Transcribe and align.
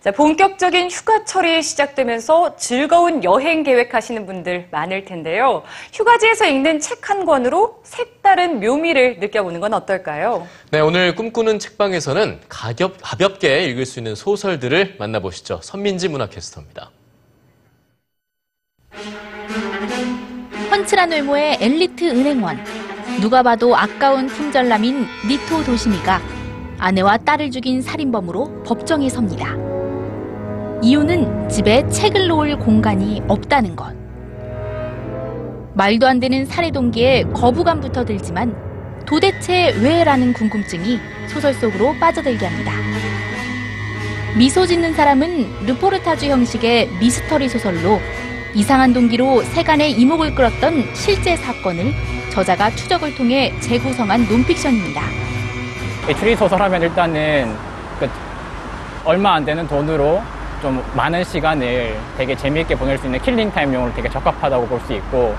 자, 0.00 0.10
본격적인 0.12 0.88
휴가철이 0.90 1.62
시작되면서 1.62 2.56
즐거운 2.56 3.22
여행 3.22 3.62
계획하시는 3.62 4.24
분들 4.24 4.68
많을 4.70 5.04
텐데요. 5.04 5.62
휴가지에서 5.92 6.46
읽는 6.46 6.80
책 6.80 7.10
한 7.10 7.24
권으로 7.26 7.80
색다른 7.82 8.60
묘미를 8.60 9.18
느껴보는 9.18 9.58
건 9.60 9.74
어떨까요? 9.74 10.46
네, 10.70 10.78
오늘 10.80 11.14
꿈꾸는 11.16 11.58
책방에서는 11.58 12.40
가볍, 12.48 12.96
가볍게 13.02 13.64
읽을 13.64 13.84
수 13.84 13.98
있는 13.98 14.14
소설들을 14.14 14.96
만나보시죠. 14.98 15.60
선민지 15.62 16.08
문화캐스터입니다. 16.08 16.90
훤칠한 20.70 21.10
외모의 21.10 21.58
엘리트 21.60 22.04
은행원. 22.04 22.58
누가 23.20 23.42
봐도 23.42 23.76
아까운 23.76 24.28
품절남인 24.28 25.04
니토 25.28 25.64
도시미가 25.64 26.20
아내와 26.78 27.18
딸을 27.18 27.50
죽인 27.50 27.82
살인범으로 27.82 28.62
법정에 28.62 29.08
섭니다. 29.08 29.69
이유는 30.82 31.48
집에 31.50 31.86
책을 31.90 32.28
놓을 32.28 32.58
공간이 32.58 33.22
없다는 33.28 33.76
것. 33.76 33.94
말도 35.74 36.06
안 36.06 36.20
되는 36.20 36.46
살해 36.46 36.70
동기에 36.70 37.24
거부감부터 37.34 38.04
들지만 38.06 38.56
도대체 39.06 39.74
왜 39.82 40.04
라는 40.04 40.32
궁금증이 40.32 40.98
소설 41.28 41.52
속으로 41.52 41.94
빠져들게 42.00 42.46
합니다. 42.46 42.72
미소 44.38 44.66
짓는 44.66 44.94
사람은 44.94 45.66
르포르타주 45.66 46.26
형식의 46.26 46.88
미스터리 46.98 47.48
소설로 47.48 48.00
이상한 48.54 48.92
동기로 48.92 49.42
세간의 49.42 49.92
이목을 49.92 50.34
끌었던 50.34 50.94
실제 50.94 51.36
사건을 51.36 51.92
저자가 52.30 52.70
추적을 52.70 53.14
통해 53.16 53.52
재구성한 53.60 54.26
논픽션입니다. 54.28 55.02
이 56.08 56.14
추리 56.14 56.34
소설하면 56.34 56.82
일단은 56.82 57.54
그 57.98 58.08
얼마 59.04 59.34
안 59.34 59.44
되는 59.44 59.66
돈으로 59.66 60.22
좀 60.60 60.82
많은 60.94 61.24
시간을 61.24 61.96
되게 62.16 62.36
재미있게 62.36 62.74
보낼 62.76 62.98
수 62.98 63.06
있는 63.06 63.20
killing 63.20 63.50
time용으로 63.50 63.92
되게 63.94 64.08
적합하다고 64.08 64.66
볼 64.66 64.80
수 64.80 64.92
있고 64.94 65.34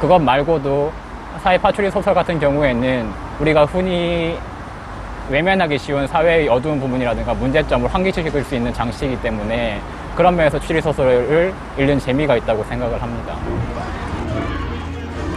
그것 0.00 0.18
말고도 0.18 0.92
사회파 1.42 1.72
추리 1.72 1.90
소설 1.90 2.14
같은 2.14 2.38
경우에는 2.38 3.10
우리가 3.40 3.64
흔히 3.64 4.36
외면하기 5.30 5.78
쉬운 5.78 6.06
사회의 6.06 6.48
어두운 6.48 6.80
부분이라든가 6.80 7.34
문제점을 7.34 7.92
환기시킬 7.92 8.42
수 8.44 8.54
있는 8.54 8.72
장치이기 8.72 9.20
때문에 9.20 9.80
그런 10.16 10.34
면에서 10.36 10.58
추리 10.58 10.80
소설을 10.80 11.52
읽는 11.78 11.98
재미가 11.98 12.36
있다고 12.36 12.64
생각을 12.64 13.00
합니다. 13.00 13.34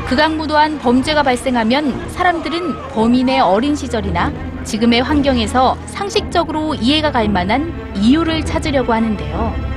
극악무도한 0.07 0.79
범죄가 0.79 1.23
발생하면 1.23 2.09
사람들은 2.09 2.89
범인의 2.89 3.39
어린 3.41 3.75
시절이나 3.75 4.31
지금의 4.63 5.01
환경에서 5.01 5.77
상식적으로 5.87 6.75
이해가 6.75 7.11
갈 7.11 7.29
만한 7.29 7.73
이유를 7.95 8.45
찾으려고 8.45 8.93
하는데요. 8.93 9.71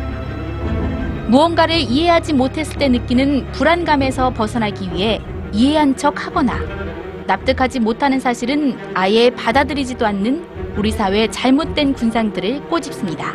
무언가를 1.28 1.77
이해하지 1.77 2.34
못했을 2.34 2.78
때 2.78 2.88
느끼는 2.88 3.50
불안감에서 3.52 4.30
벗어나기 4.30 4.90
위해 4.92 5.20
이해한 5.52 5.96
척 5.96 6.27
하거나 6.27 6.58
납득하지 7.27 7.80
못하는 7.80 8.20
사실은 8.20 8.77
아예 8.92 9.30
받아들이지도 9.30 10.05
않는 10.06 10.44
우리 10.77 10.90
사회의 10.90 11.30
잘못된 11.30 11.94
군상들을 11.94 12.68
꼬집습니다. 12.68 13.32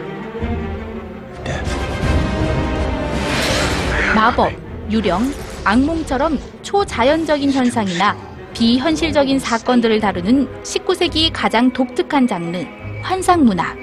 마법, 4.15 4.51
유령, 4.91 5.33
악몽처럼 5.63 6.39
초자연적인 6.61 7.51
현상이나 7.51 8.15
비현실적인 8.59 9.39
사건들을 9.39 10.01
다루는 10.01 10.63
19세기 10.63 11.31
가장 11.31 11.71
독특한 11.71 12.27
장르, 12.27 12.57
환상문학. 13.01 13.77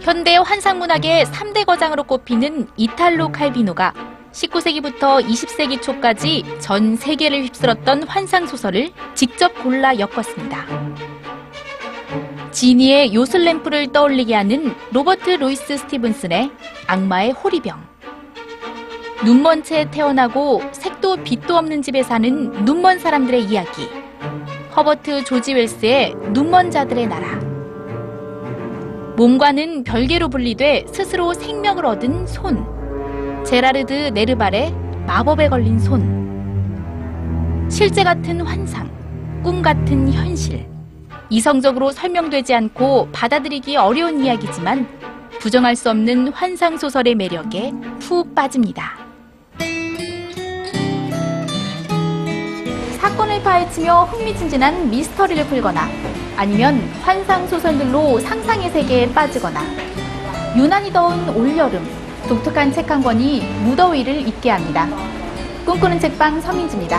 현대 0.00 0.36
환상문학의 0.36 1.24
3대 1.24 1.64
거장으로 1.64 2.02
꼽히는 2.02 2.68
이탈로 2.76 3.32
칼비노가 3.32 3.94
19세기부터 4.32 5.26
20세기 5.26 5.80
초까지 5.80 6.44
전 6.60 6.94
세계를 6.96 7.44
휩쓸었던 7.44 8.02
환상소설을 8.02 8.90
직접 9.14 9.54
골라 9.62 9.98
엮었습니다. 9.98 10.66
지니의 12.50 13.14
요술램프를 13.14 13.92
떠올리게 13.92 14.34
하는 14.34 14.74
로버트 14.92 15.30
로이스 15.30 15.78
스티븐슨의 15.78 16.50
악마의 16.86 17.30
호리병. 17.30 17.94
눈먼 19.24 19.62
채 19.62 19.90
태어나고 19.90 20.60
색도 21.04 21.16
빛도 21.22 21.54
없는 21.54 21.82
집에 21.82 22.02
사는 22.02 22.50
눈먼 22.64 22.98
사람들의 22.98 23.44
이야기. 23.44 23.90
허버트 24.74 25.24
조지 25.24 25.52
웰스의 25.52 26.14
눈먼 26.32 26.70
자들의 26.70 27.06
나라. 27.06 27.38
몸과는 29.16 29.84
별개로 29.84 30.30
분리돼 30.30 30.86
스스로 30.90 31.34
생명을 31.34 31.84
얻은 31.84 32.26
손. 32.26 33.44
제라르드 33.44 34.12
네르발의 34.14 34.74
마법에 35.06 35.50
걸린 35.50 35.78
손. 35.78 37.68
실제 37.70 38.02
같은 38.02 38.40
환상, 38.40 38.90
꿈 39.42 39.60
같은 39.60 40.10
현실. 40.10 40.66
이성적으로 41.28 41.90
설명되지 41.90 42.54
않고 42.54 43.10
받아들이기 43.12 43.76
어려운 43.76 44.24
이야기지만 44.24 44.88
부정할 45.38 45.76
수 45.76 45.90
없는 45.90 46.28
환상 46.28 46.78
소설의 46.78 47.14
매력에 47.14 47.72
푹 48.00 48.34
빠집니다. 48.34 49.03
사건을 53.04 53.42
파헤치며 53.42 54.04
흥미진진한 54.04 54.88
미스터리를 54.88 55.46
풀거나 55.48 55.90
아니면 56.38 56.80
환상 57.02 57.46
소설들로 57.46 58.18
상상의 58.18 58.70
세계에 58.70 59.12
빠지거나 59.12 59.60
유난히 60.56 60.90
더운 60.90 61.28
올여름 61.28 61.86
독특한 62.26 62.72
책 62.72 62.90
한 62.90 63.02
권이 63.02 63.42
무더위를 63.64 64.26
잊게 64.26 64.48
합니다. 64.48 64.88
꿈꾸는 65.66 66.00
책방 66.00 66.40
서민지입니다. 66.40 66.98